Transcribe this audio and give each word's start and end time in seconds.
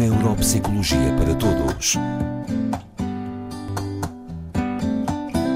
Neuropsicologia 0.00 1.14
para 1.18 1.34
Todos. 1.34 1.96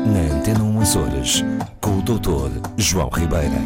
Na 0.06 0.36
Antena 0.36 0.62
1 0.62 0.80
Açores, 0.82 1.42
com 1.80 1.96
o 1.96 2.02
Dr. 2.02 2.60
João 2.76 3.08
Ribeira. 3.08 3.56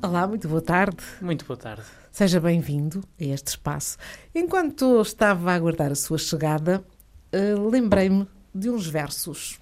Olá, 0.00 0.28
muito 0.28 0.46
boa 0.46 0.62
tarde. 0.62 1.02
Muito 1.20 1.44
boa 1.44 1.56
tarde. 1.56 1.82
Seja 2.12 2.38
bem-vindo 2.38 3.02
a 3.20 3.24
este 3.24 3.48
espaço. 3.48 3.98
Enquanto 4.32 5.02
estava 5.02 5.50
a 5.50 5.54
aguardar 5.56 5.90
a 5.90 5.96
sua 5.96 6.18
chegada, 6.18 6.84
eh, 7.32 7.56
lembrei-me 7.56 8.28
de 8.54 8.70
uns 8.70 8.86
versos, 8.86 9.58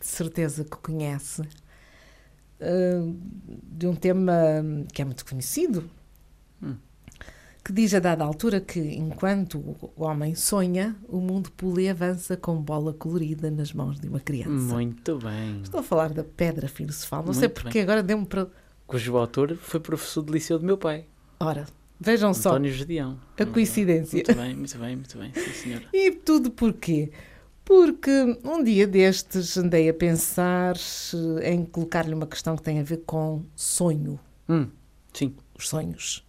de 0.00 0.06
certeza 0.08 0.64
que 0.64 0.78
conhece, 0.78 1.42
de 3.70 3.86
um 3.86 3.94
tema 3.94 4.32
que 4.92 5.02
é 5.02 5.04
muito 5.04 5.24
conhecido, 5.24 5.88
Hum. 6.62 6.74
que 7.62 7.70
diz 7.72 7.92
a 7.92 7.98
dada 8.00 8.24
altura 8.24 8.60
que 8.60 8.80
enquanto 8.80 9.58
o 9.58 10.04
homem 10.04 10.34
sonha, 10.34 10.96
o 11.08 11.18
mundo 11.20 11.50
pula 11.52 11.82
e 11.82 11.88
avança 11.88 12.36
com 12.36 12.56
bola 12.56 12.94
colorida 12.94 13.50
nas 13.50 13.72
mãos 13.72 14.00
de 14.00 14.08
uma 14.08 14.20
criança. 14.20 14.74
Muito 14.74 15.18
bem. 15.18 15.60
Estou 15.62 15.80
a 15.80 15.82
falar 15.82 16.12
da 16.14 16.24
pedra 16.24 16.66
filosofal. 16.68 17.22
Não 17.24 17.32
sei 17.34 17.48
Muito 17.48 17.62
porque 17.62 17.80
agora 17.80 18.02
deu-me 18.02 18.24
para. 18.24 18.46
Cujo 18.86 19.16
autor 19.16 19.56
foi 19.56 19.80
professor 19.80 20.24
de 20.24 20.32
liceu 20.32 20.58
do 20.58 20.64
meu 20.64 20.78
pai, 20.78 21.04
Ora, 21.40 21.66
vejam 22.00 22.32
só 22.32 22.50
António 22.50 22.72
Gedeão. 22.72 23.18
a 23.38 23.44
coincidência. 23.44 24.16
Muito 24.16 24.34
bem, 24.34 24.54
muito 24.56 24.78
bem, 24.78 24.96
muito 24.96 25.18
bem. 25.18 25.32
Sim, 25.34 25.52
senhora. 25.52 25.84
E 25.92 26.12
tudo 26.12 26.50
porquê? 26.50 27.10
Porque 27.66 28.38
um 28.44 28.62
dia 28.62 28.86
destes 28.86 29.56
andei 29.58 29.88
a 29.88 29.94
pensar 29.94 30.76
eh, 31.42 31.52
em 31.52 31.64
colocar-lhe 31.64 32.14
uma 32.14 32.26
questão 32.26 32.56
que 32.56 32.62
tem 32.62 32.78
a 32.78 32.82
ver 32.84 33.02
com 33.04 33.42
sonho, 33.56 34.20
Hum, 34.48 34.68
sim. 35.12 35.34
os 35.58 35.68
sonhos. 35.68 36.24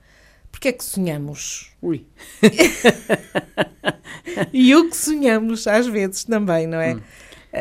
Porquê 0.52 0.70
é 0.70 0.72
que 0.74 0.84
sonhamos? 0.84 1.72
Ui. 1.82 2.06
E 4.54 4.76
o 4.76 4.90
que 4.90 4.96
sonhamos 4.96 5.66
às 5.68 5.88
vezes 5.88 6.24
também, 6.24 6.68
não 6.68 6.80
é? 6.80 6.96
Hum. 6.96 7.02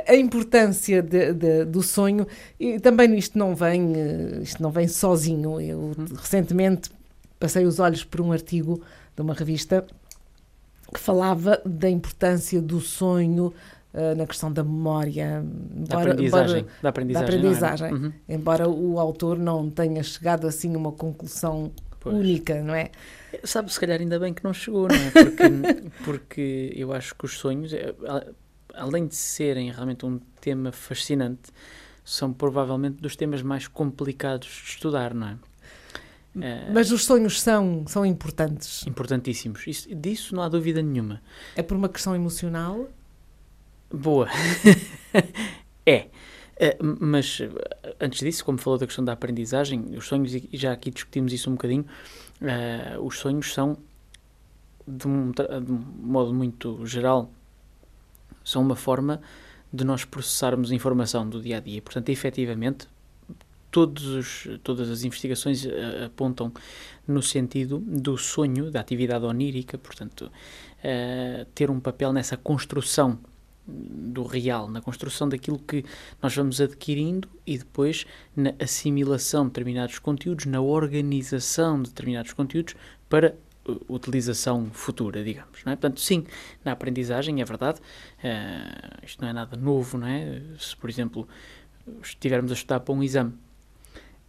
A 0.08 0.14
importância 0.14 1.02
de- 1.02 1.32
de- 1.32 1.64
do 1.64 1.82
sonho 1.82 2.26
e 2.60 2.78
também 2.80 3.16
isto 3.16 3.38
não 3.38 3.54
vem 3.54 3.94
eh, 3.94 4.38
isto 4.42 4.62
não 4.62 4.70
vem 4.70 4.86
sozinho. 4.88 5.60
Eu 5.60 5.78
Hum. 5.96 6.04
recentemente 6.16 6.90
passei 7.38 7.64
os 7.64 7.78
olhos 7.78 8.04
por 8.04 8.20
um 8.20 8.32
artigo 8.32 8.82
de 9.14 9.22
uma 9.22 9.32
revista 9.32 9.86
que 10.92 11.00
falava 11.00 11.60
da 11.64 11.88
importância 11.90 12.60
do 12.62 12.80
sonho 12.80 13.52
eh, 13.94 14.14
na 14.14 14.26
questão 14.26 14.52
da 14.52 14.62
memória, 14.62 15.42
Da 15.42 15.96
embora- 15.96 16.10
aprendizagem. 16.12 16.58
embora- 16.60 16.78
Da 16.82 16.88
aprendizagem. 16.88 17.26
da 17.26 17.30
não 17.42 17.48
é? 17.48 17.48
aprendizagem. 17.48 17.92
Uhum. 17.94 18.12
embora 18.28 18.68
o 18.68 18.98
autor 19.00 19.38
não 19.38 19.70
tenha 19.70 20.02
chegado 20.02 20.46
assim 20.46 20.74
a 20.74 20.78
uma 20.78 20.92
conclusão 20.92 21.72
Pois. 22.00 22.14
única, 22.16 22.62
não 22.62 22.74
é? 22.74 22.90
Sabe, 23.42 23.72
se 23.72 23.80
calhar 23.80 24.00
ainda 24.00 24.18
bem 24.18 24.32
que 24.34 24.44
não 24.44 24.52
chegou, 24.54 24.86
não 24.88 24.94
é? 24.94 25.10
Porque, 25.12 25.90
porque 26.04 26.72
eu 26.76 26.92
acho 26.92 27.14
que 27.14 27.24
os 27.24 27.38
sonhos, 27.38 27.72
eh, 27.72 27.94
além 28.74 29.06
de 29.06 29.14
serem 29.16 29.70
realmente 29.70 30.04
um 30.06 30.20
tema 30.40 30.70
fascinante, 30.72 31.50
são 32.04 32.32
provavelmente 32.32 33.00
dos 33.02 33.16
temas 33.16 33.42
mais 33.42 33.66
complicados 33.66 34.46
de 34.48 34.70
estudar, 34.70 35.12
não 35.12 35.26
é? 35.28 35.36
Eh, 36.40 36.70
Mas 36.72 36.90
os 36.90 37.04
sonhos 37.04 37.40
são, 37.40 37.84
são 37.86 38.04
importantes. 38.04 38.86
Importantíssimos. 38.86 39.66
Isso, 39.66 39.94
disso 39.94 40.34
não 40.34 40.42
há 40.42 40.48
dúvida 40.48 40.82
nenhuma. 40.82 41.22
É 41.54 41.62
por 41.62 41.76
uma 41.76 41.88
questão 41.88 42.14
emocional? 42.14 42.88
Boa. 43.92 44.28
é. 45.86 46.08
Eh, 46.58 46.76
mas 46.80 47.40
eh, 47.40 47.96
antes 48.00 48.20
disso, 48.20 48.44
como 48.44 48.58
falou 48.58 48.78
da 48.78 48.86
questão 48.86 49.04
da 49.04 49.12
aprendizagem, 49.12 49.96
os 49.96 50.06
sonhos, 50.06 50.34
e 50.34 50.48
já 50.52 50.72
aqui 50.72 50.90
discutimos 50.90 51.32
isso 51.32 51.50
um 51.50 51.54
bocadinho, 51.54 51.86
os 53.02 53.18
sonhos 53.18 53.52
são, 53.54 53.78
de 54.86 55.08
um, 55.08 55.30
de 55.30 55.72
um 55.72 55.78
modo 56.00 56.34
muito 56.34 56.84
geral, 56.84 57.30
são 58.44 58.62
uma 58.62 58.76
forma 58.76 59.20
de 59.72 59.84
nós 59.84 60.04
processarmos 60.04 60.70
informação 60.70 61.28
do 61.28 61.40
dia 61.40 61.56
a 61.56 61.60
dia. 61.60 61.82
Portanto, 61.82 62.08
efetivamente, 62.10 62.88
todos 63.76 64.06
os, 64.06 64.48
todas 64.62 64.88
as 64.88 65.04
investigações 65.04 65.66
eh, 65.66 66.04
apontam 66.06 66.50
no 67.06 67.20
sentido 67.20 67.78
do 67.78 68.16
sonho, 68.16 68.70
da 68.70 68.80
atividade 68.80 69.22
onírica, 69.26 69.76
portanto, 69.76 70.32
eh, 70.82 71.46
ter 71.54 71.70
um 71.70 71.78
papel 71.78 72.10
nessa 72.10 72.38
construção 72.38 73.18
do 73.66 74.22
real, 74.22 74.70
na 74.70 74.80
construção 74.80 75.28
daquilo 75.28 75.58
que 75.58 75.84
nós 76.22 76.34
vamos 76.34 76.58
adquirindo 76.58 77.28
e 77.46 77.58
depois 77.58 78.06
na 78.34 78.54
assimilação 78.58 79.42
de 79.42 79.50
determinados 79.50 79.98
conteúdos, 79.98 80.46
na 80.46 80.62
organização 80.62 81.82
de 81.82 81.90
determinados 81.90 82.32
conteúdos 82.32 82.74
para 83.10 83.36
uh, 83.68 83.78
utilização 83.90 84.70
futura, 84.72 85.22
digamos. 85.22 85.62
Não 85.66 85.72
é? 85.74 85.76
Portanto, 85.76 86.00
sim, 86.00 86.24
na 86.64 86.72
aprendizagem, 86.72 87.42
é 87.42 87.44
verdade, 87.44 87.78
eh, 88.24 89.00
isto 89.02 89.20
não 89.20 89.28
é 89.28 89.34
nada 89.34 89.54
novo, 89.54 89.98
não 89.98 90.06
é? 90.06 90.40
Se, 90.58 90.74
por 90.74 90.88
exemplo, 90.88 91.28
estivermos 92.02 92.50
a 92.50 92.54
estudar 92.54 92.80
para 92.80 92.94
um 92.94 93.02
exame, 93.02 93.34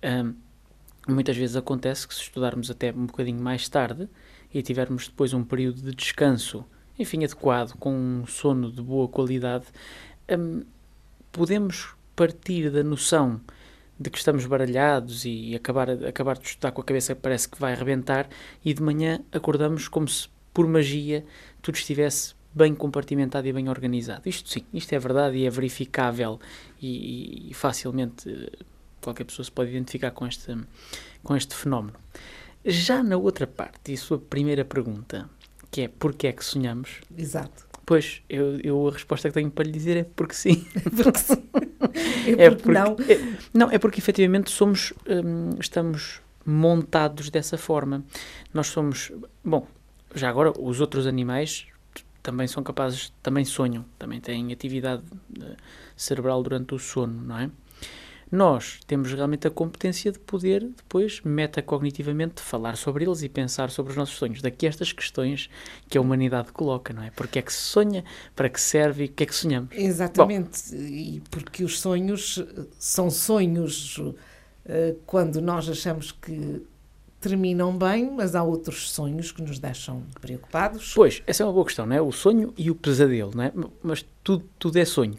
ahm, 0.02 0.34
muitas 1.08 1.38
vezes 1.38 1.56
acontece 1.56 2.08
que 2.08 2.14
se 2.14 2.22
estudarmos 2.22 2.70
até 2.70 2.92
um 2.92 3.06
bocadinho 3.06 3.42
mais 3.42 3.68
tarde 3.70 4.10
e 4.54 4.62
tivermos 4.62 5.08
depois 5.08 5.34
um 5.34 5.44
período 5.44 5.82
de 5.82 5.94
descanso 5.94 6.66
enfim, 7.00 7.24
adequado, 7.24 7.74
com 7.78 7.94
um 7.94 8.26
sono 8.26 8.72
de 8.72 8.82
boa 8.82 9.08
qualidade, 9.08 9.66
hum, 10.30 10.64
podemos 11.32 11.94
partir 12.16 12.72
da 12.72 12.84
noção 12.84 13.40
de 14.00 14.10
que 14.10 14.18
estamos 14.18 14.46
baralhados 14.46 15.26
e 15.26 15.56
acabar, 15.56 15.90
acabar 15.90 16.38
de 16.38 16.48
estudar 16.48 16.72
com 16.72 16.82
a 16.82 16.84
cabeça 16.84 17.16
parece 17.16 17.50
que 17.50 17.60
vai 17.60 17.74
arrebentar 17.74 18.28
e 18.64 18.74
de 18.74 18.82
manhã 18.82 19.20
acordamos 19.32 19.88
como 19.88 20.08
se, 20.08 20.28
por 20.54 20.68
magia, 20.68 21.26
tudo 21.62 21.76
estivesse 21.76 22.36
bem 22.54 22.74
compartimentado 22.74 23.48
e 23.48 23.54
bem 23.54 23.70
organizado. 23.70 24.28
Isto 24.28 24.50
sim, 24.50 24.66
isto 24.74 24.94
é 24.94 25.00
verdade 25.00 25.38
e 25.38 25.46
é 25.46 25.50
verificável 25.50 26.40
e, 26.82 27.52
e 27.52 27.54
facilmente 27.54 28.28
qualquer 29.08 29.24
pessoa 29.24 29.44
se 29.46 29.52
pode 29.52 29.70
identificar 29.72 30.12
com 30.12 30.28
este, 30.28 30.56
com 31.24 31.36
este 31.36 31.56
fenómeno. 31.56 31.98
Já 32.66 33.02
na 33.02 33.16
outra 33.16 33.48
parte, 33.48 33.92
e 33.92 33.96
a 33.96 33.98
sua 33.98 34.18
primeira 34.20 34.66
pergunta, 34.66 35.30
que 35.72 35.82
é 35.82 35.88
porque 35.88 36.28
é 36.28 36.34
que 36.34 36.44
sonhamos? 36.44 37.00
Exato. 37.18 37.66
Pois, 37.86 38.22
eu, 38.30 38.60
eu 38.60 38.88
a 38.90 38.92
resposta 38.92 39.30
que 39.30 39.34
tenho 39.34 39.50
para 39.50 39.64
lhe 39.64 39.72
dizer 39.72 39.96
é 39.96 40.04
porque 40.04 40.34
sim. 40.34 40.68
Porque, 41.02 41.20
sim. 41.20 41.44
É 42.38 42.46
é 42.46 42.52
porque 42.52 42.70
não. 42.72 42.96
é- 43.08 43.38
não, 43.54 43.72
é 43.72 43.78
porque 43.80 44.00
efetivamente 44.00 44.52
somos, 44.52 44.92
hum, 45.08 45.52
estamos 45.60 46.20
montados 46.46 47.30
dessa 47.30 47.58
forma. 47.58 48.04
Nós 48.54 48.68
somos, 48.68 49.12
bom, 49.44 49.66
já 50.14 50.30
agora 50.30 50.52
os 50.60 50.82
outros 50.82 51.08
animais 51.08 51.66
também 52.22 52.46
são 52.46 52.62
capazes, 52.62 53.14
também 53.24 53.46
sonham, 53.46 53.86
também 53.98 54.20
têm 54.20 54.52
atividade 54.52 55.02
eh, 55.42 55.56
cerebral 55.96 56.44
durante 56.44 56.76
o 56.76 56.80
sono, 56.80 57.22
não 57.24 57.38
é? 57.40 57.50
Nós 58.32 58.80
temos 58.86 59.14
realmente 59.14 59.48
a 59.48 59.52
competência 59.52 60.12
de 60.12 60.20
poder 60.20 60.62
depois, 60.64 61.22
metacognitivamente, 61.22 62.42
falar 62.42 62.76
sobre 62.76 63.06
eles 63.06 63.24
e 63.24 63.30
pensar 63.30 63.70
sobre 63.70 63.92
os 63.92 63.98
nossos 63.98 64.16
sonhos. 64.16 64.42
Daqui 64.42 64.68
estas 64.68 64.92
questões 64.92 65.50
que 65.90 65.98
a 65.98 66.02
humanidade 66.02 66.52
coloca, 66.52 66.94
não 66.94 67.04
é? 67.04 67.12
Porque 67.12 67.40
é 67.40 67.42
que 67.42 67.54
se 67.54 67.62
sonha, 67.62 68.04
para 68.36 68.50
que 68.50 68.60
serve 68.60 69.06
e 69.06 69.08
o 69.08 69.12
que 69.12 69.24
é 69.24 69.26
que 69.26 69.36
sonhamos? 69.36 69.70
Exatamente. 69.74 70.76
E 70.76 71.22
porque 71.32 71.64
os 71.64 71.80
sonhos 71.80 72.40
eh, 72.40 72.66
são 72.78 73.10
sonhos 73.10 74.02
eh, 74.66 74.96
quando 75.06 75.42
nós 75.42 75.70
achamos 75.70 76.12
que 76.12 76.62
terminam 77.22 77.78
bem, 77.78 78.12
mas 78.12 78.36
há 78.36 78.44
outros 78.44 78.92
sonhos 78.92 79.32
que 79.32 79.42
nos 79.42 79.58
deixam 79.58 80.04
preocupados. 80.20 80.94
Pois, 80.94 81.24
essa 81.26 81.44
é 81.44 81.46
uma 81.46 81.54
boa 81.54 81.66
questão, 81.66 81.86
não 81.86 81.96
é? 81.96 82.02
O 82.02 82.12
sonho 82.12 82.54
e 82.58 82.70
o 82.70 82.76
pesadelo, 82.76 83.32
não 83.34 83.44
é? 83.44 83.54
Mas 83.82 84.06
tudo, 84.24 84.46
tudo 84.60 84.78
é 84.78 84.86
sonho. 84.86 85.18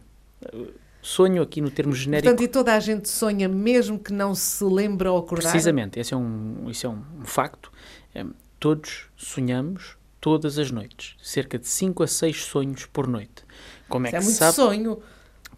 Sonho 1.00 1.42
aqui 1.42 1.60
no 1.60 1.70
termo 1.70 1.94
genérico. 1.94 2.28
Portanto, 2.28 2.44
e 2.44 2.48
toda 2.48 2.74
a 2.74 2.80
gente 2.80 3.08
sonha, 3.08 3.48
mesmo 3.48 3.98
que 3.98 4.12
não 4.12 4.34
se 4.34 4.64
lembre 4.64 5.08
ao 5.08 5.16
acordar. 5.18 5.50
Precisamente, 5.50 5.98
esse 5.98 6.12
é 6.12 6.16
um, 6.16 6.68
isso 6.68 6.86
é 6.86 6.90
um, 6.90 7.02
um 7.20 7.24
facto. 7.24 7.70
Em, 8.14 8.30
todos 8.58 9.06
sonhamos 9.16 9.96
todas 10.20 10.58
as 10.58 10.70
noites. 10.70 11.16
Cerca 11.22 11.58
de 11.58 11.66
5 11.68 12.02
a 12.02 12.06
6 12.06 12.44
sonhos 12.44 12.86
por 12.86 13.06
noite. 13.06 13.44
Como 13.88 14.06
é 14.06 14.10
Isso 14.10 14.16
é 14.16 14.18
que 14.18 14.24
muito 14.24 14.34
se 14.34 14.38
sabe? 14.40 14.54
sonho. 14.56 15.02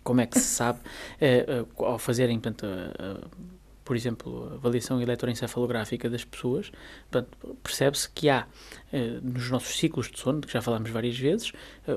Como 0.02 0.20
é 0.20 0.26
que 0.26 0.38
se 0.38 0.46
sabe? 0.46 0.78
eh, 1.20 1.64
ao 1.76 1.98
fazerem, 1.98 2.38
portanto, 2.38 2.66
eh, 2.66 3.24
por 3.84 3.96
exemplo, 3.96 4.50
a 4.52 4.54
avaliação 4.54 5.00
eletroencefalográfica 5.02 6.08
das 6.08 6.24
pessoas, 6.24 6.70
percebe-se 7.62 8.08
que 8.08 8.28
há 8.28 8.46
nos 9.20 9.50
nossos 9.50 9.76
ciclos 9.76 10.08
de 10.08 10.18
sono, 10.20 10.40
que 10.42 10.52
já 10.52 10.62
falámos 10.62 10.90
várias 10.90 11.18
vezes, 11.18 11.50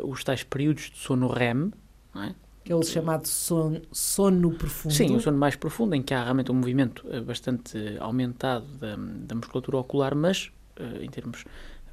os 0.04 0.24
tais 0.24 0.42
períodos 0.44 0.90
de 0.90 0.98
sono 0.98 1.28
REM, 1.28 1.72
não 2.16 2.24
é? 2.24 2.36
Aquele 2.64 2.86
chamado 2.86 3.28
sono, 3.28 3.82
sono 3.92 4.52
profundo. 4.52 4.94
Sim, 4.94 5.16
o 5.16 5.20
sono 5.20 5.38
mais 5.38 5.58
profundo, 5.58 5.96
em 5.96 6.02
que 6.02 6.14
há 6.14 6.24
realmente 6.24 6.50
um 6.50 6.56
movimento 6.56 7.06
eh, 7.10 7.20
bastante 7.20 7.78
aumentado 8.00 8.66
da, 8.78 8.96
da 8.96 9.36
musculatura 9.36 9.78
ocular, 9.78 10.16
mas 10.16 10.50
eh, 10.78 11.04
em 11.04 11.10
termos 11.10 11.44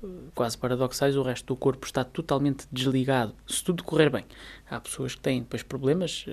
eh, 0.03 0.07
quase 0.33 0.57
paradoxais, 0.57 1.17
o 1.17 1.23
resto 1.23 1.47
do 1.47 1.57
corpo 1.57 1.85
está 1.85 2.05
totalmente 2.05 2.69
desligado, 2.71 3.35
se 3.49 3.65
tudo 3.65 3.83
correr 3.83 4.11
bem. 4.11 4.25
Há 4.71 4.79
pessoas 4.79 5.17
que 5.17 5.21
têm 5.21 5.41
depois 5.41 5.65
problemas 5.65 6.25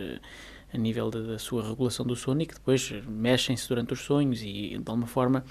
a 0.71 0.77
nível 0.77 1.09
da, 1.09 1.19
da 1.19 1.39
sua 1.39 1.67
regulação 1.67 2.05
do 2.05 2.15
sono 2.15 2.43
e 2.43 2.45
que 2.45 2.53
depois 2.53 2.93
mexem-se 3.07 3.67
durante 3.67 3.93
os 3.93 4.01
sonhos 4.01 4.43
e, 4.43 4.77
de 4.77 4.83
alguma 4.85 5.07
forma, 5.07 5.43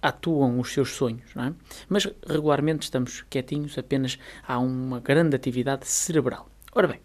atuam 0.00 0.60
os 0.60 0.72
seus 0.72 0.90
sonhos, 0.90 1.34
não 1.34 1.44
é? 1.44 1.54
Mas 1.88 2.08
regularmente 2.24 2.84
estamos 2.84 3.22
quietinhos, 3.28 3.76
apenas 3.76 4.16
há 4.46 4.60
uma 4.60 5.00
grande 5.00 5.34
atividade 5.34 5.88
cerebral. 5.88 6.48
Ora 6.72 6.86
bem, 6.86 7.00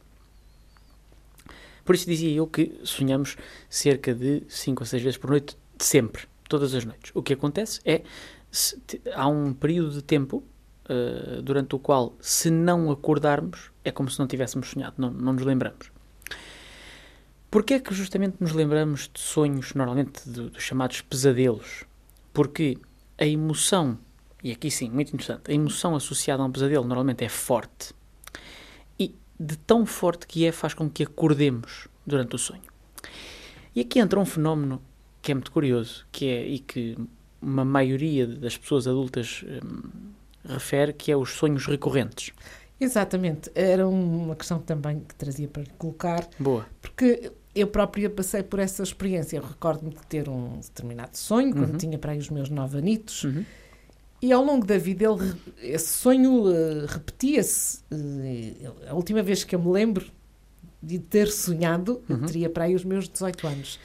por 1.88 1.96
isso 1.96 2.06
dizia 2.06 2.30
eu 2.36 2.46
que 2.46 2.78
sonhamos 2.84 3.38
cerca 3.70 4.14
de 4.14 4.44
5 4.50 4.84
ou 4.84 4.86
6 4.86 5.02
vezes 5.02 5.18
por 5.18 5.30
noite, 5.30 5.58
sempre, 5.80 6.24
todas 6.50 6.76
as 6.76 6.84
noites. 6.84 7.12
O 7.16 7.24
que 7.24 7.32
acontece 7.32 7.80
é, 7.86 8.02
se, 8.52 8.78
há 9.16 9.26
um 9.26 9.54
período 9.54 9.92
de 9.92 10.02
tempo 10.02 10.44
uh, 10.90 11.42
durante 11.42 11.78
o 11.78 11.80
qual, 11.80 12.14
se 12.20 12.50
não 12.50 12.92
acordarmos, 12.92 13.72
é 13.86 13.92
como 13.92 14.10
se 14.10 14.20
não 14.20 14.28
tivéssemos 14.28 14.68
sonhado, 14.68 14.96
não, 14.98 15.10
não 15.10 15.32
nos 15.32 15.46
lembramos. 15.46 15.90
Porquê 17.50 17.76
é 17.76 17.80
que 17.80 17.94
justamente 17.94 18.36
nos 18.42 18.52
lembramos 18.52 19.10
de 19.14 19.22
sonhos, 19.22 19.74
normalmente 19.74 20.28
dos 20.30 20.62
chamados 20.62 21.00
pesadelos? 21.00 21.86
Porque 22.34 22.78
a 23.18 23.26
emoção, 23.26 23.98
e 24.44 24.52
aqui 24.52 24.70
sim, 24.70 24.90
muito 24.90 25.14
interessante, 25.14 25.50
a 25.50 25.54
emoção 25.54 25.96
associada 25.96 26.44
a 26.44 26.46
um 26.46 26.52
pesadelo 26.52 26.84
normalmente 26.84 27.24
é 27.24 27.30
forte. 27.30 27.96
De 29.40 29.58
tão 29.58 29.86
forte 29.86 30.26
que 30.26 30.46
é, 30.46 30.52
faz 30.52 30.74
com 30.74 30.90
que 30.90 31.04
acordemos 31.04 31.88
durante 32.06 32.36
o 32.36 32.40
sonho. 32.40 32.62
E 33.76 33.82
aqui 33.82 34.00
entra 34.00 34.20
um 34.20 34.26
fenómeno 34.26 34.82
que 35.22 35.32
é 35.32 35.36
muito 35.36 35.52
curioso, 35.52 36.06
que 36.12 36.26
é, 36.26 36.48
e 36.48 36.60
que 36.60 36.98
uma 37.42 37.66
maioria 37.66 38.26
das 38.26 38.58
pessoas 38.58 38.88
adultas 38.88 39.44
hum, 39.46 39.90
refere, 40.44 40.94
que 40.94 41.12
é 41.12 41.18
os 41.18 41.32
sonhos 41.32 41.66
recorrentes. 41.66 42.32
Exatamente, 42.80 43.52
era 43.56 43.88
uma 43.88 44.36
questão 44.36 44.60
também 44.60 45.02
que 45.02 45.16
trazia 45.16 45.48
para 45.48 45.64
colocar. 45.78 46.28
Boa. 46.40 46.66
Porque 46.82 47.32
eu 47.56 47.68
própria 47.68 48.10
passei 48.10 48.44
por 48.44 48.60
essa 48.60 48.84
experiência. 48.84 49.38
Eu 49.38 49.44
recordo-me 49.44 49.92
de 49.92 50.06
ter 50.08 50.30
um 50.30 50.60
determinado 50.60 51.18
sonho, 51.18 51.54
quando 51.54 51.72
uhum. 51.72 51.78
tinha 51.78 51.98
para 51.98 52.12
aí 52.12 52.20
os 52.20 52.30
meus 52.30 52.50
nove 52.50 52.78
anitos, 52.78 53.24
uhum. 53.24 53.44
E 54.22 54.32
ao 54.32 54.44
longo 54.44 54.66
da 54.66 54.78
vida 54.78 55.06
ele, 55.06 55.36
esse 55.62 55.94
sonho 55.94 56.46
uh, 56.46 56.86
repetia-se. 56.88 57.80
Uh, 57.92 58.74
a 58.90 58.94
última 58.94 59.22
vez 59.22 59.44
que 59.44 59.56
eu 59.56 59.60
me 59.60 59.72
lembro 59.72 60.06
de 60.82 61.00
ter 61.00 61.28
sonhado, 61.28 62.02
uhum. 62.10 62.18
eu 62.22 62.26
teria 62.26 62.50
para 62.50 62.66
aí 62.66 62.76
os 62.76 62.84
meus 62.84 63.08
18 63.08 63.48
anos. 63.48 63.80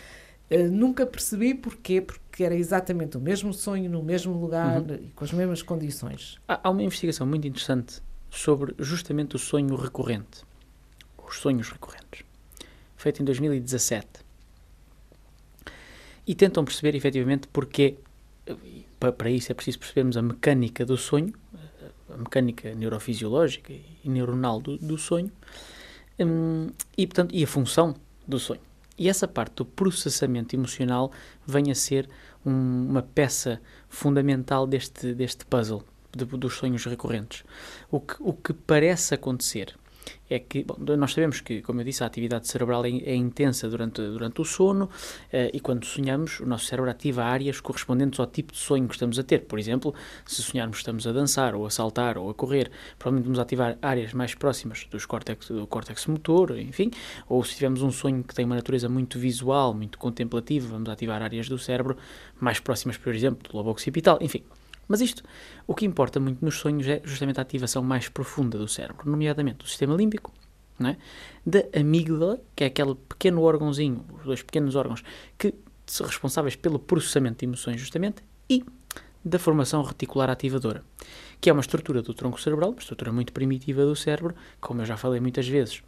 Uh, 0.50 0.70
nunca 0.70 1.04
percebi 1.04 1.54
porquê, 1.54 2.00
porque 2.00 2.44
era 2.44 2.54
exatamente 2.54 3.16
o 3.16 3.20
mesmo 3.20 3.52
sonho, 3.52 3.90
no 3.90 4.02
mesmo 4.02 4.32
lugar 4.32 4.80
uhum. 4.80 4.94
e 4.94 5.10
com 5.14 5.24
as 5.24 5.32
mesmas 5.32 5.62
condições. 5.62 6.38
Há, 6.48 6.60
há 6.64 6.70
uma 6.70 6.82
investigação 6.82 7.26
muito 7.26 7.46
interessante 7.46 8.02
sobre 8.30 8.74
justamente 8.78 9.36
o 9.36 9.38
sonho 9.38 9.76
recorrente, 9.76 10.42
os 11.28 11.38
sonhos 11.38 11.68
recorrentes, 11.68 12.24
feita 12.96 13.20
em 13.20 13.24
2017. 13.26 14.06
E 16.26 16.34
tentam 16.34 16.64
perceber 16.64 16.94
efetivamente 16.94 17.48
porque, 17.48 17.96
para 19.10 19.30
isso 19.30 19.50
é 19.50 19.54
preciso 19.54 19.78
percebermos 19.78 20.16
a 20.16 20.22
mecânica 20.22 20.84
do 20.84 20.96
sonho, 20.96 21.32
a 22.08 22.16
mecânica 22.16 22.74
neurofisiológica 22.74 23.72
e 23.72 24.08
neuronal 24.08 24.60
do, 24.60 24.76
do 24.76 24.98
sonho, 24.98 25.32
hum, 26.20 26.68
e, 26.96 27.06
portanto, 27.06 27.34
e 27.34 27.42
a 27.42 27.46
função 27.46 27.96
do 28.28 28.38
sonho. 28.38 28.60
E 28.98 29.08
essa 29.08 29.26
parte 29.26 29.56
do 29.56 29.64
processamento 29.64 30.54
emocional 30.54 31.10
vem 31.46 31.70
a 31.70 31.74
ser 31.74 32.08
um, 32.44 32.86
uma 32.90 33.02
peça 33.02 33.60
fundamental 33.88 34.66
deste, 34.66 35.14
deste 35.14 35.44
puzzle 35.46 35.82
de, 36.16 36.24
dos 36.24 36.54
sonhos 36.54 36.84
recorrentes. 36.84 37.42
O 37.90 37.98
que, 37.98 38.14
o 38.20 38.32
que 38.32 38.52
parece 38.52 39.14
acontecer 39.14 39.74
é 40.28 40.38
que, 40.38 40.64
bom, 40.64 40.76
nós 40.96 41.12
sabemos 41.12 41.40
que, 41.40 41.60
como 41.62 41.80
eu 41.80 41.84
disse, 41.84 42.02
a 42.02 42.06
atividade 42.06 42.48
cerebral 42.48 42.84
é, 42.84 42.88
é 42.88 43.14
intensa 43.14 43.68
durante, 43.68 44.00
durante 44.00 44.40
o 44.40 44.44
sono 44.44 44.84
uh, 44.84 44.90
e 45.52 45.60
quando 45.60 45.84
sonhamos, 45.84 46.40
o 46.40 46.46
nosso 46.46 46.66
cérebro 46.66 46.90
ativa 46.90 47.24
áreas 47.24 47.60
correspondentes 47.60 48.18
ao 48.18 48.26
tipo 48.26 48.52
de 48.52 48.58
sonho 48.58 48.88
que 48.88 48.94
estamos 48.94 49.18
a 49.18 49.22
ter. 49.22 49.40
Por 49.40 49.58
exemplo, 49.58 49.94
se 50.26 50.42
sonharmos 50.42 50.78
estamos 50.78 51.06
a 51.06 51.12
dançar, 51.12 51.54
ou 51.54 51.66
a 51.66 51.70
saltar, 51.70 52.16
ou 52.16 52.30
a 52.30 52.34
correr, 52.34 52.70
provavelmente 52.98 53.24
vamos 53.24 53.38
ativar 53.38 53.76
áreas 53.82 54.12
mais 54.14 54.34
próximas 54.34 54.86
dos 54.90 55.04
córtex, 55.06 55.48
do 55.48 55.66
córtex 55.66 56.06
motor, 56.06 56.58
enfim, 56.58 56.90
ou 57.28 57.44
se 57.44 57.54
tivermos 57.54 57.82
um 57.82 57.90
sonho 57.90 58.24
que 58.24 58.34
tem 58.34 58.44
uma 58.44 58.56
natureza 58.56 58.88
muito 58.88 59.18
visual, 59.18 59.74
muito 59.74 59.98
contemplativa, 59.98 60.68
vamos 60.68 60.88
ativar 60.88 61.22
áreas 61.22 61.48
do 61.48 61.58
cérebro 61.58 61.96
mais 62.40 62.58
próximas, 62.58 62.96
por 62.96 63.14
exemplo, 63.14 63.48
do 63.50 63.56
lobo 63.56 63.70
occipital, 63.70 64.18
enfim. 64.20 64.42
Mas 64.92 65.00
isto, 65.00 65.22
o 65.66 65.74
que 65.74 65.86
importa 65.86 66.20
muito 66.20 66.44
nos 66.44 66.58
sonhos 66.58 66.86
é 66.86 67.00
justamente 67.02 67.38
a 67.38 67.42
ativação 67.42 67.82
mais 67.82 68.10
profunda 68.10 68.58
do 68.58 68.68
cérebro, 68.68 69.10
nomeadamente 69.10 69.60
do 69.60 69.66
sistema 69.66 69.94
límbico, 69.96 70.34
é? 70.84 70.96
da 71.46 71.80
amígdala, 71.80 72.38
que 72.54 72.62
é 72.62 72.66
aquele 72.66 72.94
pequeno 72.94 73.40
órgãozinho, 73.40 74.04
os 74.18 74.24
dois 74.26 74.42
pequenos 74.42 74.76
órgãos 74.76 75.02
que 75.38 75.54
são 75.86 76.06
responsáveis 76.06 76.56
pelo 76.56 76.78
processamento 76.78 77.38
de 77.38 77.46
emoções, 77.46 77.80
justamente, 77.80 78.22
e 78.50 78.62
da 79.24 79.38
formação 79.38 79.82
reticular 79.82 80.28
ativadora, 80.28 80.84
que 81.40 81.48
é 81.48 81.54
uma 81.54 81.62
estrutura 81.62 82.02
do 82.02 82.12
tronco 82.12 82.38
cerebral, 82.38 82.72
uma 82.72 82.78
estrutura 82.78 83.10
muito 83.10 83.32
primitiva 83.32 83.86
do 83.86 83.96
cérebro, 83.96 84.34
como 84.60 84.82
eu 84.82 84.84
já 84.84 84.98
falei 84.98 85.20
muitas 85.20 85.48
vezes, 85.48 85.82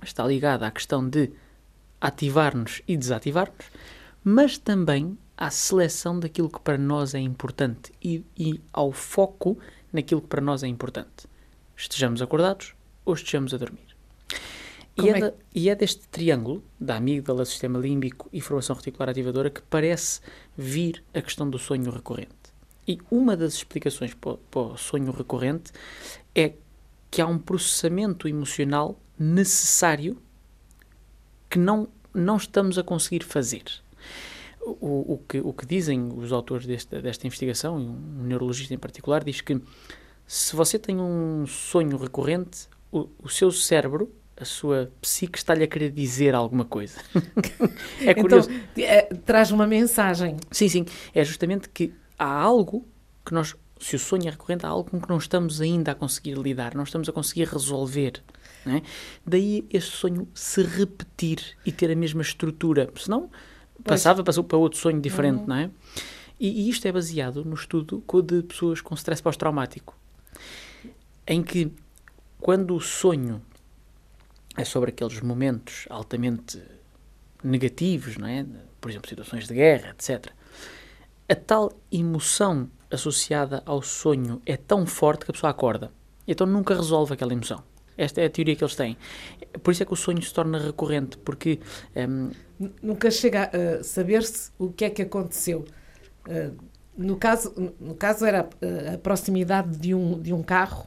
está 0.00 0.24
ligada 0.24 0.64
à 0.64 0.70
questão 0.70 1.08
de 1.08 1.32
ativar-nos 2.00 2.82
e 2.86 2.96
desativar-nos, 2.96 3.66
mas 4.22 4.58
também 4.58 5.18
à 5.42 5.50
seleção 5.50 6.20
daquilo 6.20 6.48
que 6.48 6.60
para 6.60 6.78
nós 6.78 7.16
é 7.16 7.18
importante 7.18 7.90
e, 8.00 8.24
e 8.38 8.60
ao 8.72 8.92
foco 8.92 9.58
naquilo 9.92 10.20
que 10.20 10.28
para 10.28 10.40
nós 10.40 10.62
é 10.62 10.68
importante. 10.68 11.26
Estejamos 11.76 12.22
acordados 12.22 12.76
ou 13.04 13.12
estejamos 13.12 13.52
a 13.52 13.56
dormir. 13.56 13.96
E 14.96 15.08
é, 15.08 15.18
é, 15.18 15.34
e 15.52 15.68
é, 15.68 15.74
deste 15.74 16.06
triângulo, 16.06 16.62
da 16.78 16.94
amígdala, 16.98 17.44
sistema 17.44 17.76
límbico 17.76 18.28
e 18.32 18.40
formação 18.40 18.76
reticular 18.76 19.08
ativadora, 19.08 19.50
que 19.50 19.62
parece 19.62 20.20
vir 20.56 21.02
a 21.12 21.20
questão 21.20 21.50
do 21.50 21.58
sonho 21.58 21.90
recorrente. 21.90 22.30
E 22.86 23.00
uma 23.10 23.36
das 23.36 23.54
explicações 23.54 24.14
para 24.14 24.34
o, 24.34 24.36
para 24.38 24.60
o 24.60 24.76
sonho 24.76 25.10
recorrente 25.10 25.72
é 26.36 26.52
que 27.10 27.20
há 27.20 27.26
um 27.26 27.38
processamento 27.38 28.28
emocional 28.28 28.96
necessário 29.18 30.22
que 31.50 31.58
não, 31.58 31.88
não 32.14 32.36
estamos 32.36 32.78
a 32.78 32.84
conseguir 32.84 33.24
fazer. 33.24 33.64
O, 34.64 35.14
o, 35.14 35.18
que, 35.28 35.40
o 35.40 35.52
que 35.52 35.66
dizem 35.66 36.08
os 36.14 36.32
autores 36.32 36.66
desta, 36.66 37.02
desta 37.02 37.26
investigação, 37.26 37.80
e 37.80 37.84
um 37.84 38.22
neurologista 38.22 38.72
em 38.72 38.78
particular, 38.78 39.24
diz 39.24 39.40
que 39.40 39.60
se 40.26 40.54
você 40.54 40.78
tem 40.78 41.00
um 41.00 41.44
sonho 41.46 41.96
recorrente, 41.96 42.68
o, 42.90 43.08
o 43.18 43.28
seu 43.28 43.50
cérebro, 43.50 44.10
a 44.36 44.44
sua 44.44 44.90
psique, 45.00 45.38
está-lhe 45.38 45.64
a 45.64 45.66
querer 45.66 45.90
dizer 45.90 46.34
alguma 46.34 46.64
coisa. 46.64 46.98
é 48.00 48.14
curioso. 48.14 48.50
Então, 48.50 48.84
é, 48.84 49.02
traz 49.02 49.50
uma 49.50 49.66
mensagem. 49.66 50.36
Sim, 50.50 50.68
sim. 50.68 50.86
É 51.14 51.24
justamente 51.24 51.68
que 51.68 51.92
há 52.18 52.32
algo 52.32 52.86
que 53.24 53.34
nós, 53.34 53.54
se 53.78 53.96
o 53.96 53.98
sonho 53.98 54.26
é 54.26 54.30
recorrente, 54.30 54.64
há 54.64 54.68
algo 54.68 54.90
com 54.90 55.00
que 55.00 55.08
não 55.08 55.18
estamos 55.18 55.60
ainda 55.60 55.92
a 55.92 55.94
conseguir 55.94 56.36
lidar, 56.38 56.74
não 56.74 56.84
estamos 56.84 57.08
a 57.08 57.12
conseguir 57.12 57.48
resolver. 57.48 58.22
É? 58.64 58.80
Daí 59.26 59.66
este 59.70 59.96
sonho 59.96 60.28
se 60.32 60.62
repetir 60.62 61.56
e 61.66 61.72
ter 61.72 61.90
a 61.90 61.96
mesma 61.96 62.22
estrutura. 62.22 62.88
Senão 62.96 63.28
Passava, 63.84 64.22
passou 64.22 64.44
para 64.44 64.56
outro 64.58 64.78
sonho 64.78 65.00
diferente, 65.00 65.40
uhum. 65.40 65.46
não 65.46 65.56
é? 65.56 65.70
E, 66.38 66.66
e, 66.66 66.70
isto 66.70 66.86
é 66.86 66.92
baseado 66.92 67.44
no 67.44 67.54
estudo 67.54 68.02
de 68.24 68.42
pessoas 68.42 68.80
com 68.80 68.94
stress 68.94 69.22
pós-traumático, 69.22 69.96
em 71.26 71.42
que 71.42 71.72
quando 72.40 72.74
o 72.74 72.80
sonho 72.80 73.40
é 74.56 74.64
sobre 74.64 74.90
aqueles 74.90 75.20
momentos 75.20 75.86
altamente 75.88 76.60
negativos, 77.42 78.16
não 78.16 78.26
é? 78.26 78.44
Por 78.80 78.90
exemplo, 78.90 79.08
situações 79.08 79.46
de 79.46 79.54
guerra, 79.54 79.90
etc. 79.90 80.32
A 81.28 81.34
tal 81.34 81.72
emoção 81.90 82.68
associada 82.90 83.62
ao 83.64 83.80
sonho 83.80 84.42
é 84.44 84.56
tão 84.56 84.84
forte 84.84 85.24
que 85.24 85.30
a 85.30 85.34
pessoa 85.34 85.50
acorda. 85.50 85.92
Então 86.26 86.46
nunca 86.46 86.74
resolve 86.74 87.14
aquela 87.14 87.32
emoção. 87.32 87.62
Esta 87.96 88.20
é 88.20 88.26
a 88.26 88.30
teoria 88.30 88.56
que 88.56 88.64
eles 88.64 88.74
têm. 88.74 88.96
Por 89.62 89.70
isso 89.70 89.82
é 89.82 89.86
que 89.86 89.92
o 89.92 89.96
sonho 89.96 90.22
se 90.22 90.32
torna 90.32 90.58
recorrente, 90.58 91.18
porque. 91.18 91.60
Um, 91.96 92.30
Nunca 92.80 93.10
chega 93.10 93.50
a 93.52 93.82
saber-se 93.82 94.50
o 94.58 94.70
que 94.70 94.84
é 94.84 94.90
que 94.90 95.02
aconteceu. 95.02 95.64
Uh, 96.26 96.56
no, 96.96 97.16
caso, 97.16 97.52
no 97.80 97.94
caso, 97.94 98.24
era 98.24 98.48
a 98.94 98.98
proximidade 98.98 99.76
de 99.76 99.94
um, 99.94 100.20
de 100.20 100.32
um 100.32 100.42
carro 100.42 100.86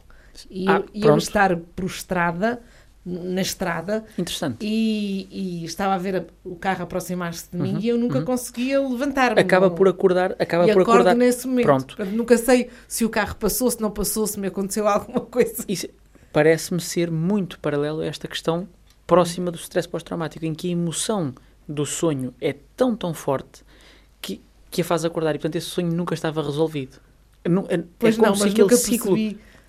e 0.49 0.67
ah, 0.69 0.83
eu, 0.93 1.09
eu 1.09 1.17
estar 1.17 1.55
prostrada 1.75 2.61
na 3.05 3.41
estrada. 3.41 4.03
Interessante. 4.17 4.65
E, 4.65 5.27
e, 5.31 5.65
estava 5.65 5.93
a 5.93 5.97
ver 5.97 6.25
o 6.43 6.55
carro 6.55 6.83
aproximar-se 6.83 7.49
de 7.51 7.57
mim 7.57 7.75
uhum, 7.75 7.79
e 7.79 7.87
eu 7.89 7.97
nunca 7.97 8.19
uhum. 8.19 8.25
conseguia 8.25 8.81
levantar-me. 8.81 9.39
Acaba 9.39 9.69
por 9.69 9.87
acordar, 9.87 10.35
acaba 10.39 10.67
e 10.67 10.73
por 10.73 10.81
acordar 10.81 11.15
nesse 11.15 11.47
momento. 11.47 11.65
Pronto. 11.65 12.05
nunca 12.05 12.37
sei 12.37 12.69
se 12.87 13.05
o 13.05 13.09
carro 13.09 13.35
passou, 13.35 13.69
se 13.69 13.79
não 13.79 13.91
passou, 13.91 14.25
se 14.25 14.39
me 14.39 14.47
aconteceu 14.47 14.87
alguma 14.89 15.21
coisa. 15.21 15.63
Isso, 15.67 15.87
parece-me 16.35 16.81
ser 16.81 17.09
muito 17.09 17.57
paralelo 17.61 18.01
a 18.01 18.05
esta 18.05 18.27
questão 18.27 18.67
próxima 19.07 19.49
do 19.49 19.57
stress 19.57 19.87
pós-traumático, 19.87 20.45
em 20.45 20.53
que 20.53 20.67
a 20.67 20.71
emoção 20.71 21.33
do 21.65 21.85
sonho 21.85 22.33
é 22.41 22.53
tão, 22.75 22.93
tão 22.93 23.13
forte 23.13 23.63
que, 24.19 24.41
que 24.69 24.81
a 24.81 24.83
faz 24.83 25.05
acordar. 25.05 25.33
E, 25.33 25.37
portanto, 25.37 25.55
esse 25.55 25.67
sonho 25.67 25.89
nunca 25.93 26.13
estava 26.13 26.43
resolvido. 26.43 26.97
Não, 27.49 27.65
é, 27.69 27.81
pois 27.97 28.15
é 28.15 28.17
como 28.17 28.31
não, 28.31 28.35
se 28.35 28.49
aquele 28.49 28.75
ciclo... 28.75 29.15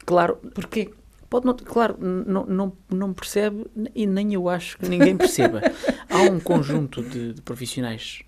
Claro, 0.04 0.38
porque... 0.54 0.90
Pode 1.30 1.46
não, 1.46 1.54
claro, 1.54 1.96
não, 2.00 2.46
não, 2.46 2.72
não 2.90 3.12
percebe 3.12 3.66
e 3.94 4.04
nem 4.04 4.34
eu 4.34 4.48
acho 4.48 4.76
que 4.78 4.88
ninguém 4.88 5.16
perceba. 5.16 5.60
Há 6.10 6.22
um 6.22 6.40
conjunto 6.40 7.00
de, 7.00 7.32
de 7.32 7.42
profissionais 7.42 8.22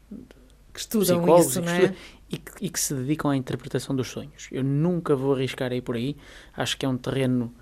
que 0.73 0.81
estudam 0.81 1.19
psicólogos 1.19 1.57
isso, 1.57 1.61
e, 1.61 1.63
que 1.63 1.71
é? 1.71 1.95
e 2.31 2.39
que, 2.39 2.53
e 2.67 2.71
que 2.71 2.79
se 2.79 2.95
dedicam 2.95 3.33
à 3.33 3.37
interpretação 3.37 3.97
dos 3.97 4.09
sonhos. 4.09 4.49
Eu 4.53 4.63
nunca 4.63 5.17
vou 5.17 5.35
arriscar 5.35 5.73
aí 5.73 5.81
por 5.81 5.97
aí. 5.97 6.17
Acho 6.57 6.77
que 6.77 6.87
é 6.87 6.89
um 6.89 6.97
terreno 6.97 7.53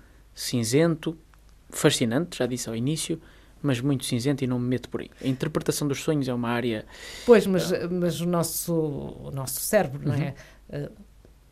cinzento, 0.41 1.17
fascinante, 1.69 2.37
já 2.37 2.45
disse 2.45 2.69
ao 2.69 2.75
início, 2.75 3.19
mas 3.61 3.81
muito 3.81 4.05
cinzento 4.05 4.43
e 4.43 4.47
não 4.47 4.59
me 4.59 4.67
meto 4.67 4.87
por 4.87 5.01
aí. 5.01 5.09
A 5.23 5.27
interpretação 5.27 5.87
dos 5.87 6.01
sonhos 6.03 6.27
é 6.27 6.33
uma 6.33 6.49
área. 6.49 6.85
Pois, 7.25 7.47
mas, 7.47 7.71
mas 7.89 8.21
o, 8.21 8.25
nosso, 8.27 8.73
o 8.73 9.31
nosso 9.33 9.59
cérebro, 9.59 9.99
não 10.07 10.13
é? 10.13 10.35
Uh, 10.69 10.91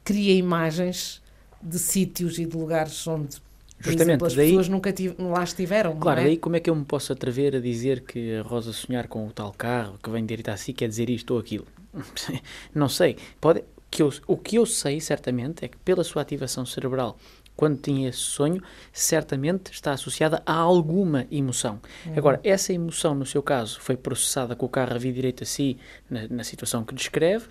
cria 0.03 0.33
imagens 0.33 1.21
de 1.61 1.79
sítios 1.79 2.37
e 2.37 2.45
de 2.45 2.55
lugares 2.55 3.05
onde, 3.07 3.37
Justamente, 3.79 4.01
exemplo, 4.03 4.27
as 4.27 4.35
daí- 4.35 4.47
pessoas 4.49 4.69
nunca 4.69 4.93
tive- 4.93 5.15
lá 5.19 5.43
estiveram, 5.43 5.97
Claro, 5.97 6.21
é? 6.21 6.23
daí 6.25 6.37
como 6.37 6.55
é 6.55 6.59
que 6.59 6.69
eu 6.69 6.75
me 6.75 6.85
posso 6.85 7.11
atrever 7.11 7.55
a 7.55 7.59
dizer 7.59 8.01
que 8.01 8.35
a 8.35 8.43
Rosa 8.43 8.71
sonhar 8.71 9.07
com 9.07 9.27
o 9.27 9.31
tal 9.31 9.51
carro 9.51 9.97
que 10.01 10.09
vem 10.11 10.23
de 10.25 10.33
Iritaci 10.33 10.73
quer 10.73 10.87
dizer 10.87 11.09
isto 11.09 11.31
ou 11.33 11.39
aquilo? 11.39 11.65
Não 12.73 12.87
sei. 12.87 13.17
Pode, 13.41 13.63
que 13.89 14.01
eu, 14.03 14.13
o 14.27 14.37
que 14.37 14.57
eu 14.57 14.65
sei, 14.65 15.01
certamente, 15.01 15.65
é 15.65 15.67
que 15.67 15.77
pela 15.77 16.03
sua 16.03 16.21
ativação 16.21 16.65
cerebral, 16.65 17.17
quando 17.55 17.77
tinha 17.79 18.09
esse 18.09 18.19
sonho, 18.19 18.61
certamente 18.91 19.71
está 19.71 19.93
associada 19.93 20.41
a 20.45 20.53
alguma 20.53 21.25
emoção. 21.31 21.79
Agora, 22.15 22.39
essa 22.43 22.73
emoção, 22.73 23.15
no 23.15 23.25
seu 23.25 23.41
caso, 23.41 23.79
foi 23.79 23.95
processada 23.95 24.55
com 24.55 24.65
o 24.65 24.69
carro 24.69 24.93
a 24.93 24.97
vir 24.97 25.13
direito 25.13 25.43
a 25.43 25.45
si, 25.45 25.77
na, 26.09 26.27
na 26.27 26.43
situação 26.43 26.83
que 26.83 26.93
descreve. 26.93 27.47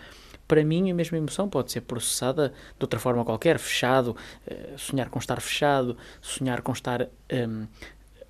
Para 0.47 0.63
mim, 0.63 0.91
a 0.91 0.95
mesma 0.95 1.17
emoção 1.17 1.49
pode 1.49 1.73
ser 1.73 1.81
processada 1.81 2.51
de 2.79 2.85
outra 2.85 3.01
forma 3.01 3.25
qualquer, 3.25 3.59
fechado, 3.59 4.15
eh, 4.47 4.75
sonhar 4.77 5.09
com 5.09 5.19
estar 5.19 5.41
fechado, 5.41 5.97
sonhar 6.21 6.61
com 6.61 6.71
estar 6.73 7.09
hum, 7.33 7.67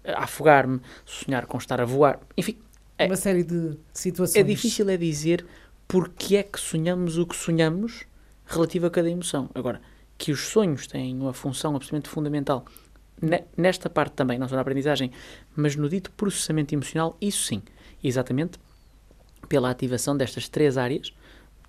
a 0.04 0.22
afogar-me, 0.22 0.80
sonhar 1.04 1.46
com 1.46 1.58
estar 1.58 1.80
a 1.80 1.84
voar, 1.84 2.20
enfim, 2.36 2.56
é- 2.96 3.06
Uma 3.06 3.16
série 3.16 3.42
de 3.42 3.76
situações. 3.92 4.36
é 4.36 4.44
difícil 4.44 4.88
é 4.88 4.96
dizer 4.96 5.44
porque 5.88 6.36
é 6.36 6.42
que 6.44 6.60
sonhamos 6.60 7.18
o 7.18 7.26
que 7.26 7.34
sonhamos 7.34 8.04
relativo 8.46 8.86
a 8.86 8.90
cada 8.90 9.10
emoção. 9.10 9.50
Agora, 9.54 9.80
que 10.16 10.32
os 10.32 10.40
sonhos 10.48 10.86
têm 10.86 11.18
uma 11.20 11.32
função 11.32 11.74
absolutamente 11.74 12.08
fundamental 12.08 12.64
ne- 13.20 13.44
nesta 13.56 13.88
parte 13.90 14.12
também, 14.14 14.38
não 14.38 14.48
só 14.48 14.54
na 14.54 14.60
aprendizagem, 14.62 15.10
mas 15.56 15.76
no 15.76 15.88
dito 15.88 16.10
processamento 16.12 16.74
emocional, 16.74 17.16
isso 17.20 17.44
sim, 17.44 17.62
exatamente 18.02 18.58
pela 19.48 19.70
ativação 19.70 20.16
destas 20.16 20.48
três 20.48 20.76
áreas, 20.78 21.12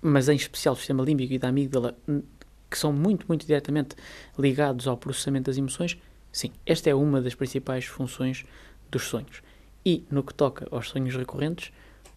mas 0.00 0.28
em 0.28 0.36
especial 0.36 0.74
o 0.74 0.76
sistema 0.76 1.02
límbico 1.02 1.32
e 1.32 1.38
da 1.38 1.48
amígdala, 1.48 1.96
n- 2.06 2.22
que 2.70 2.78
são 2.78 2.92
muito, 2.92 3.26
muito 3.28 3.46
diretamente 3.46 3.94
ligados 4.38 4.86
ao 4.86 4.96
processamento 4.96 5.46
das 5.50 5.56
emoções, 5.58 5.96
sim, 6.32 6.52
esta 6.64 6.90
é 6.90 6.94
uma 6.94 7.20
das 7.20 7.34
principais 7.34 7.84
funções 7.84 8.44
dos 8.90 9.04
sonhos. 9.04 9.42
E 9.84 10.04
no 10.10 10.22
que 10.22 10.34
toca 10.34 10.66
aos 10.70 10.88
sonhos 10.88 11.14
recorrentes, 11.14 11.72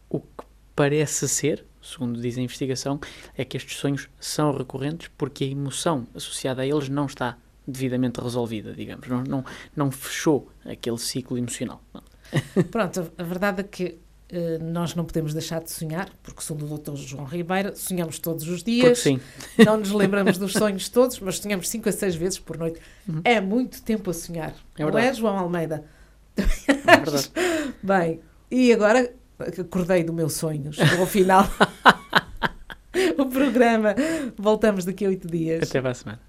o 0.10 0.20
que 0.20 0.44
parece 0.80 1.28
ser, 1.28 1.66
segundo 1.82 2.22
diz 2.22 2.38
a 2.38 2.42
investigação, 2.42 3.02
é 3.38 3.44
que 3.44 3.58
estes 3.58 3.76
sonhos 3.78 4.08
são 4.18 4.56
recorrentes 4.56 5.10
porque 5.18 5.44
a 5.44 5.48
emoção 5.48 6.08
associada 6.16 6.62
a 6.62 6.66
eles 6.66 6.88
não 6.88 7.06
está 7.06 7.38
devidamente 7.68 8.22
resolvida, 8.22 8.72
digamos, 8.74 9.06
não, 9.10 9.22
não, 9.26 9.46
não 9.76 9.92
fechou 9.92 10.50
aquele 10.66 10.98
ciclo 10.98 11.38
emocional. 11.38 11.84
Não. 11.94 12.02
Pronto, 12.72 13.12
a, 13.18 13.24
verdade 13.24 13.60
é 13.60 13.64
que 13.64 14.00
eh, 14.30 14.58
nós 14.60 14.96
não 14.96 15.04
podemos 15.04 15.34
deixar 15.34 15.62
de 15.62 15.70
sonhar, 15.70 16.10
porque 16.24 16.42
segundo 16.42 16.74
o 16.74 16.78
Dr. 16.78 16.96
João 16.96 17.26
Ribeira, 17.26 17.76
sonhamos 17.76 18.18
todos 18.18 18.48
os 18.48 18.64
Porque 18.64 18.72
dias, 18.72 19.00
sim, 19.00 19.20
não 19.66 19.76
nos 19.76 19.92
lembramos 19.92 20.38
dos 20.38 20.54
sonhos 20.54 20.88
todos, 20.88 21.20
mas 21.20 21.40
sonhamos 21.40 21.68
5 21.68 21.90
a 21.90 21.92
6 21.92 22.16
vezes 22.16 22.40
por 22.40 22.58
noite. 22.58 22.80
É 23.26 23.42
muito 23.42 23.82
tempo 23.82 24.10
a 24.12 24.14
sonhar, 24.14 24.52
É 24.78 24.84
não 24.86 24.92
verdade. 24.94 25.08
é, 25.08 25.14
João 25.14 25.38
Almeida? 25.38 25.84
é 26.38 26.98
verdade. 26.98 27.32
Bem, 27.84 28.22
e 28.50 28.72
agora 28.72 29.19
acordei 29.40 30.04
do 30.04 30.14
meu 30.14 30.30
sonho, 30.30 30.72
chegou 30.74 31.00
ao 31.00 31.06
final 31.06 31.48
o 33.18 33.26
programa. 33.26 33.96
Voltamos 34.38 34.86
daqui 34.86 35.06
a 35.06 35.10
oito 35.10 35.28
dias. 35.28 35.70
Até 35.70 35.82
para 35.82 35.92
a 35.92 35.94
semana. 35.94 36.20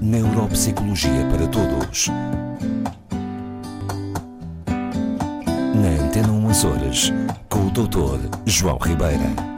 Neuropsicologia 0.00 1.26
para 1.30 1.46
Todos. 1.48 2.08
Na 5.74 6.04
Antena 6.04 6.32
1 6.32 6.48
Açores, 6.48 7.12
com 7.48 7.66
o 7.66 7.70
Dr. 7.70 8.28
João 8.46 8.78
Ribeira. 8.78 9.57